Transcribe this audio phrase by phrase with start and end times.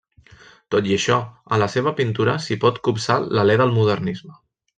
[0.75, 1.17] Tot i això,
[1.57, 4.35] en la seva pintura s'hi pot copsar l'alè del modernisme.